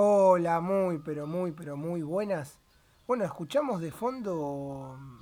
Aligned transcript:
Hola, 0.00 0.60
muy, 0.60 0.98
pero 0.98 1.26
muy, 1.26 1.50
pero 1.50 1.76
muy 1.76 2.02
buenas. 2.02 2.60
Bueno, 3.08 3.24
escuchamos 3.24 3.80
de 3.80 3.90
fondo 3.90 4.96
mm, 4.96 5.18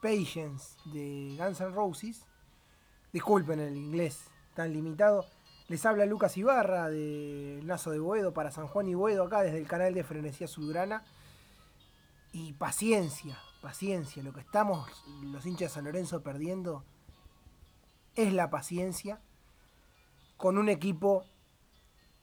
Patience 0.00 0.76
de 0.84 1.34
Guns 1.36 1.60
N' 1.60 1.70
Roses. 1.70 2.24
Disculpen 3.12 3.58
el 3.58 3.76
inglés 3.76 4.30
tan 4.54 4.72
limitado. 4.72 5.26
Les 5.66 5.84
habla 5.84 6.06
Lucas 6.06 6.36
Ibarra 6.36 6.88
de 6.88 7.60
Lazo 7.64 7.90
de 7.90 7.98
Boedo 7.98 8.32
para 8.32 8.52
San 8.52 8.68
Juan 8.68 8.86
y 8.86 8.94
Boedo 8.94 9.24
acá 9.24 9.42
desde 9.42 9.58
el 9.58 9.66
canal 9.66 9.92
de 9.92 10.04
Frenesía 10.04 10.44
Azulgrana. 10.44 11.02
Y 12.30 12.52
paciencia, 12.52 13.36
paciencia. 13.60 14.22
Lo 14.22 14.32
que 14.32 14.38
estamos 14.38 14.88
los 15.20 15.44
hinchas 15.46 15.72
de 15.72 15.74
San 15.74 15.84
Lorenzo 15.84 16.22
perdiendo 16.22 16.84
es 18.14 18.32
la 18.32 18.50
paciencia 18.50 19.20
con 20.36 20.58
un 20.58 20.68
equipo 20.68 21.24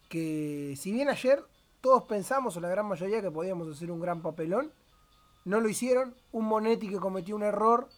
que 0.08 0.76
si 0.78 0.94
bien 0.94 1.10
ayer 1.10 1.44
todos 1.84 2.04
pensamos, 2.04 2.56
o 2.56 2.62
la 2.62 2.70
gran 2.70 2.86
mayoría, 2.86 3.22
que 3.22 3.30
podíamos 3.30 3.68
hacer 3.68 3.92
un 3.92 4.00
gran 4.00 4.22
papelón, 4.22 4.72
no 5.44 5.60
lo 5.60 5.68
hicieron. 5.68 6.16
Un 6.32 6.46
Monetti 6.46 6.88
que 6.88 6.96
cometió 6.96 7.36
un 7.36 7.44
error 7.44 7.90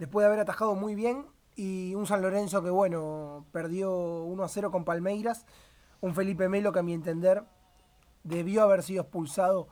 después 0.00 0.24
de 0.24 0.26
haber 0.26 0.40
atajado 0.40 0.74
muy 0.74 0.96
bien 0.96 1.26
y 1.54 1.94
un 1.94 2.08
San 2.08 2.20
Lorenzo 2.20 2.60
que, 2.60 2.70
bueno, 2.70 3.46
perdió 3.52 4.24
1 4.24 4.42
a 4.42 4.48
0 4.48 4.72
con 4.72 4.84
Palmeiras. 4.84 5.46
Un 6.00 6.12
Felipe 6.12 6.48
Melo 6.48 6.72
que, 6.72 6.80
a 6.80 6.82
mi 6.82 6.92
entender, 6.92 7.44
debió 8.24 8.64
haber 8.64 8.82
sido 8.82 9.02
expulsado 9.02 9.68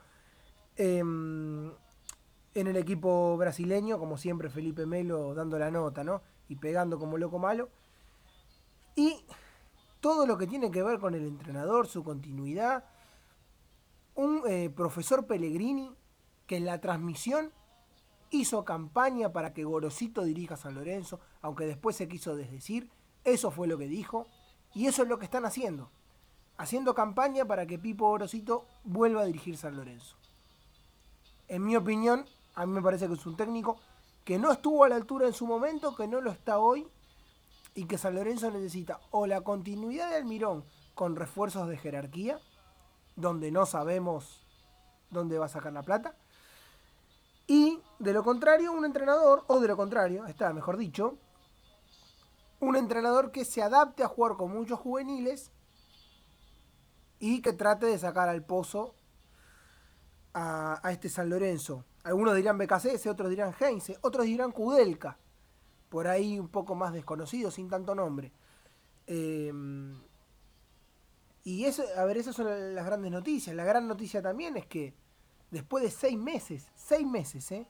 em, 0.76 1.72
en 2.54 2.66
el 2.68 2.76
equipo 2.76 3.36
brasileño, 3.36 3.98
como 3.98 4.18
siempre 4.18 4.50
Felipe 4.50 4.86
Melo 4.86 5.34
dando 5.34 5.58
la 5.58 5.72
nota, 5.72 6.04
¿no? 6.04 6.22
Y 6.48 6.54
pegando 6.54 7.00
como 7.00 7.18
loco 7.18 7.40
malo. 7.40 7.70
Y 8.94 9.24
todo 10.00 10.26
lo 10.26 10.36
que 10.36 10.46
tiene 10.46 10.70
que 10.70 10.82
ver 10.82 10.98
con 10.98 11.14
el 11.14 11.26
entrenador, 11.26 11.86
su 11.86 12.04
continuidad. 12.04 12.84
Un 14.14 14.42
eh, 14.46 14.70
profesor 14.74 15.26
Pellegrini 15.26 15.90
que 16.46 16.56
en 16.56 16.66
la 16.66 16.80
transmisión 16.80 17.52
hizo 18.30 18.64
campaña 18.64 19.32
para 19.32 19.52
que 19.52 19.64
Gorosito 19.64 20.24
dirija 20.24 20.54
a 20.54 20.58
San 20.58 20.74
Lorenzo, 20.74 21.20
aunque 21.42 21.66
después 21.66 21.96
se 21.96 22.08
quiso 22.08 22.36
desdecir, 22.36 22.90
eso 23.24 23.50
fue 23.50 23.66
lo 23.66 23.78
que 23.78 23.88
dijo, 23.88 24.26
y 24.74 24.86
eso 24.86 25.02
es 25.02 25.08
lo 25.08 25.18
que 25.18 25.24
están 25.24 25.44
haciendo, 25.44 25.90
haciendo 26.56 26.94
campaña 26.94 27.44
para 27.44 27.66
que 27.66 27.78
Pipo 27.78 28.08
Gorosito 28.08 28.66
vuelva 28.84 29.22
a 29.22 29.26
dirigir 29.26 29.56
San 29.56 29.76
Lorenzo. 29.76 30.16
En 31.48 31.64
mi 31.64 31.76
opinión, 31.76 32.26
a 32.54 32.66
mí 32.66 32.72
me 32.72 32.82
parece 32.82 33.06
que 33.06 33.14
es 33.14 33.26
un 33.26 33.36
técnico 33.36 33.78
que 34.24 34.38
no 34.38 34.50
estuvo 34.50 34.84
a 34.84 34.88
la 34.88 34.96
altura 34.96 35.26
en 35.26 35.32
su 35.32 35.46
momento, 35.46 35.94
que 35.94 36.08
no 36.08 36.20
lo 36.20 36.32
está 36.32 36.58
hoy, 36.58 36.86
y 37.76 37.84
que 37.86 37.98
San 37.98 38.16
Lorenzo 38.16 38.50
necesita 38.50 39.00
o 39.12 39.26
la 39.26 39.42
continuidad 39.42 40.10
de 40.10 40.16
Almirón 40.16 40.64
con 40.94 41.14
refuerzos 41.14 41.68
de 41.68 41.76
jerarquía, 41.76 42.40
donde 43.14 43.52
no 43.52 43.66
sabemos 43.66 44.44
dónde 45.10 45.38
va 45.38 45.46
a 45.46 45.50
sacar 45.50 45.72
la 45.72 45.82
plata, 45.82 46.16
y 47.46 47.80
de 47.98 48.12
lo 48.12 48.24
contrario, 48.24 48.72
un 48.72 48.84
entrenador, 48.84 49.44
o 49.46 49.60
de 49.60 49.68
lo 49.68 49.76
contrario, 49.76 50.26
está 50.26 50.52
mejor 50.52 50.76
dicho, 50.78 51.18
un 52.58 52.76
entrenador 52.76 53.30
que 53.30 53.44
se 53.44 53.62
adapte 53.62 54.02
a 54.02 54.08
jugar 54.08 54.36
con 54.36 54.50
muchos 54.50 54.80
juveniles 54.80 55.52
y 57.18 57.42
que 57.42 57.52
trate 57.52 57.86
de 57.86 57.98
sacar 57.98 58.28
al 58.28 58.44
pozo 58.44 58.94
a, 60.34 60.80
este 60.90 61.08
San 61.08 61.30
Lorenzo. 61.30 61.84
Algunos 62.04 62.34
dirán 62.34 62.58
BKC, 62.58 63.06
otros 63.08 63.30
dirán 63.30 63.54
Heinze, 63.58 63.98
otros 64.02 64.26
dirán 64.26 64.52
Kudelka. 64.52 65.18
Por 65.88 66.08
ahí 66.08 66.38
un 66.38 66.48
poco 66.48 66.74
más 66.74 66.92
desconocido, 66.92 67.50
sin 67.50 67.68
tanto 67.68 67.94
nombre. 67.94 68.32
Em, 69.06 70.00
y 71.44 71.64
eso, 71.64 71.84
a 71.96 72.04
ver, 72.04 72.18
esas 72.18 72.34
son 72.34 72.74
las 72.74 72.86
grandes 72.86 73.12
noticias. 73.12 73.54
La 73.54 73.64
gran 73.64 73.86
noticia 73.86 74.20
también 74.20 74.56
es 74.56 74.66
que 74.66 74.94
después 75.50 75.84
de 75.84 75.90
seis 75.90 76.18
meses, 76.18 76.70
seis 76.74 77.06
meses, 77.06 77.50
¿eh? 77.52 77.68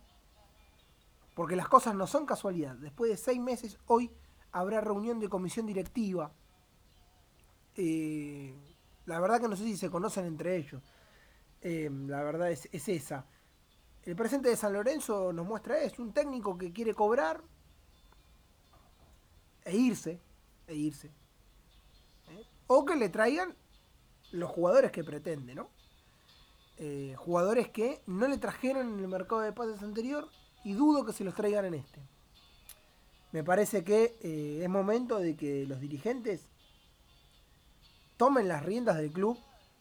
Porque 1.34 1.56
las 1.56 1.68
cosas 1.68 1.94
no 1.94 2.06
son 2.06 2.24
casualidad. 2.24 2.74
Después 2.76 3.10
de 3.10 3.16
seis 3.18 3.38
meses, 3.38 3.78
hoy 3.86 4.10
habrá 4.52 4.80
reunión 4.80 5.20
de 5.20 5.28
comisión 5.28 5.66
directiva. 5.66 6.32
Eh, 7.76 8.54
la 9.04 9.20
verdad 9.20 9.40
que 9.40 9.48
no 9.48 9.56
sé 9.56 9.64
si 9.64 9.76
se 9.76 9.90
conocen 9.90 10.24
entre 10.24 10.56
ellos. 10.56 10.82
Eh, 11.60 11.90
la 12.06 12.22
verdad 12.22 12.50
es, 12.50 12.68
esa. 12.72 13.26
El 14.04 14.16
presente 14.16 14.48
de 14.48 14.56
San 14.56 14.72
Lorenzo 14.72 15.32
nos 15.32 15.46
muestra 15.46 15.80
es 15.80 15.98
un 15.98 16.12
técnico 16.12 16.56
que 16.56 16.72
quiere 16.72 16.94
cobrar 16.94 17.42
e 19.66 19.76
irse, 19.76 20.20
e 20.68 20.74
irse. 20.74 21.08
¿eh? 22.28 22.44
O 22.68 22.84
que 22.84 22.96
le 22.96 23.08
traigan 23.08 23.54
los 24.30 24.50
jugadores 24.50 24.92
que 24.92 25.04
pretende, 25.04 25.54
¿no? 25.54 25.68
Eh, 26.78 27.14
jugadores 27.16 27.68
que 27.68 28.00
no 28.06 28.28
le 28.28 28.38
trajeron 28.38 28.94
en 28.94 29.00
el 29.00 29.08
mercado 29.08 29.40
de 29.40 29.52
pases 29.52 29.82
anterior 29.82 30.28
y 30.64 30.74
dudo 30.74 31.04
que 31.04 31.12
se 31.12 31.24
los 31.24 31.34
traigan 31.34 31.64
en 31.64 31.74
este. 31.74 32.00
Me 33.32 33.42
parece 33.42 33.82
que 33.82 34.16
eh, 34.22 34.60
es 34.62 34.68
momento 34.68 35.18
de 35.18 35.36
que 35.36 35.66
los 35.66 35.80
dirigentes 35.80 36.48
tomen 38.16 38.46
las 38.48 38.64
riendas 38.64 38.96
del 38.96 39.10
club 39.10 39.38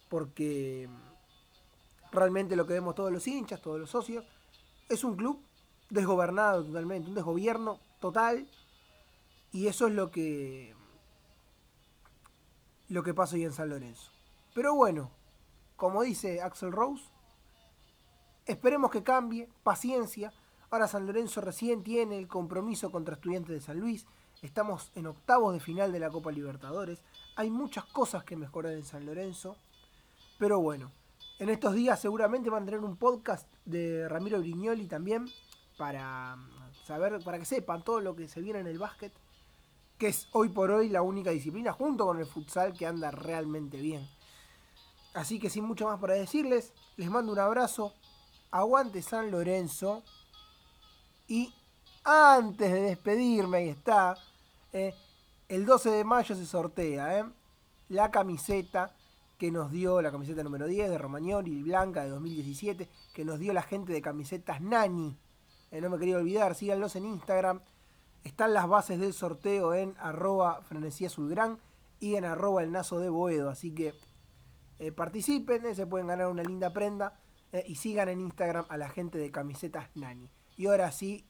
porque 0.10 0.90
realmente 2.12 2.56
lo 2.56 2.66
que 2.66 2.74
vemos 2.74 2.96
todos 2.96 3.12
los 3.12 3.28
hinchas, 3.28 3.62
todos 3.62 3.80
los 3.80 3.90
socios, 3.90 4.26
es 4.90 5.04
un 5.04 5.16
club 5.16 5.42
desgobernado 5.90 6.64
totalmente, 6.64 7.10
un 7.10 7.16
desgobierno 7.16 7.80
total 8.00 8.48
y 9.56 9.68
eso 9.68 9.88
es 9.88 9.94
lo 9.94 10.12
que 10.12 10.76
lo 12.90 13.04
que 13.04 13.14
pasa 13.14 13.36
hoy 13.36 13.46
en 13.46 13.54
San 13.54 13.70
Lorenzo. 13.70 14.12
Pero 14.54 14.76
bueno, 14.76 15.12
como 15.78 16.04
dice 16.04 16.42
Axel 16.42 16.74
Rose, 16.74 17.06
esperemos 18.46 18.92
que 18.92 19.02
cambie, 19.02 19.48
paciencia. 19.64 20.34
Ahora 20.70 20.90
San 20.90 21.08
Lorenzo 21.08 21.40
recién 21.40 21.84
tiene 21.84 22.18
el 22.18 22.28
compromiso 22.28 22.92
contra 22.92 23.16
Estudiantes 23.16 23.56
de 23.56 23.62
San 23.62 23.80
Luis. 23.80 24.06
Estamos 24.42 24.92
en 24.94 25.08
octavos 25.08 25.54
de 25.54 25.62
final 25.62 25.94
de 25.94 26.00
la 26.02 26.10
Copa 26.10 26.34
Libertadores. 26.34 27.02
Hay 27.38 27.50
muchas 27.50 27.86
cosas 27.86 28.26
que 28.26 28.36
mejorar 28.36 28.74
en 28.74 28.84
San 28.84 29.06
Lorenzo. 29.06 29.56
Pero 30.38 30.60
bueno, 30.60 30.92
en 31.40 31.48
estos 31.48 31.76
días 31.76 32.02
seguramente 32.02 32.50
van 32.50 32.64
a 32.64 32.66
tener 32.66 32.82
un 32.82 32.98
podcast 32.98 33.48
de 33.64 34.10
Ramiro 34.10 34.40
Brignoli 34.40 34.88
también 34.88 35.30
para 35.78 36.38
saber, 36.84 37.24
para 37.24 37.40
que 37.40 37.46
sepan 37.46 37.84
todo 37.84 38.02
lo 38.02 38.18
que 38.18 38.28
se 38.28 38.42
viene 38.42 38.60
en 38.60 38.68
el 38.68 38.80
básquet, 38.80 39.14
que 39.98 40.08
es 40.08 40.28
hoy 40.32 40.50
por 40.50 40.72
hoy 40.72 40.90
la 40.90 41.02
única 41.02 41.32
disciplina 41.32 41.72
junto 41.72 42.06
con 42.06 42.20
el 42.20 42.26
futsal 42.26 42.74
que 42.74 42.86
anda 42.86 43.12
realmente 43.12 43.78
bien. 43.78 44.08
Así 45.14 45.40
que 45.40 45.50
sin 45.50 45.64
mucho 45.64 45.88
más 45.88 46.00
para 46.00 46.14
decirles, 46.14 46.74
les 46.98 47.10
mando 47.10 47.32
un 47.32 47.40
abrazo. 47.40 47.94
Aguante 48.52 49.02
San 49.02 49.32
Lorenzo. 49.32 50.04
Y 51.28 51.54
antes 52.04 52.72
de 52.72 52.82
despedirme, 52.82 53.58
ahí 53.58 53.70
está. 53.70 54.18
Eh, 54.74 54.94
el 55.48 55.66
12 55.66 55.90
de 55.90 56.04
mayo 56.04 56.36
se 56.36 56.46
sortea 56.46 57.20
eh, 57.20 57.26
la 57.90 58.12
camiseta 58.12 58.94
que 59.38 59.52
nos 59.52 59.72
dio, 59.72 60.02
la 60.02 60.12
camiseta 60.12 60.44
número 60.44 60.68
10 60.68 60.90
de 60.90 60.98
Romagnoli, 60.98 61.64
blanca 61.64 62.04
de 62.04 62.10
2017, 62.10 62.90
que 63.14 63.26
nos 63.26 63.40
dio 63.40 63.54
la 63.54 63.62
gente 63.62 63.94
de 63.94 64.02
camisetas 64.02 64.62
Nani. 64.62 65.18
Eh, 65.72 65.82
no 65.82 65.90
me 65.90 65.98
quería 65.98 66.18
olvidar, 66.18 66.56
síganlos 66.56 66.96
en 66.96 67.06
Instagram. 67.06 67.62
Están 68.26 68.56
las 68.56 68.68
bases 68.68 69.00
del 69.00 69.14
sorteo 69.14 69.76
en 69.76 69.96
arroba 70.00 70.60
y 72.00 72.16
en 72.16 72.26
arroba 72.26 72.64
el 72.64 72.72
nazo 72.72 73.00
de 73.00 73.10
Boedo. 73.10 73.52
Así 73.52 73.74
que 73.74 73.94
eh, 74.80 74.92
participen, 74.92 75.64
eh, 75.68 75.76
se 75.76 75.86
pueden 75.86 76.08
ganar 76.08 76.28
una 76.28 76.42
linda 76.42 76.74
prenda 76.74 77.20
eh, 77.52 77.64
y 77.68 77.76
sigan 77.76 78.10
en 78.10 78.20
Instagram 78.20 78.66
a 78.68 78.78
la 78.78 78.90
gente 78.90 79.20
de 79.20 79.32
camisetas 79.32 79.90
Nani. 79.94 80.32
Y 80.58 80.66
ahora 80.66 80.92
sí, 80.92 81.24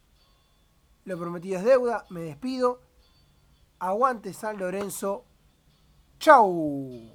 lo 1.04 1.20
prometido 1.20 1.60
es 1.60 1.66
deuda, 1.66 2.06
me 2.10 2.22
despido. 2.22 2.80
Aguante 3.78 4.34
San 4.34 4.58
Lorenzo. 4.58 5.26
¡Chau! 6.18 7.12